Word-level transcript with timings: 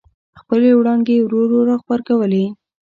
خپلې 0.39 0.69
وړانګې 0.77 1.13
یې 1.17 1.23
ورو 1.23 1.37
ورو 1.43 1.59
را 1.69 1.75
غبرګولې. 1.81 2.45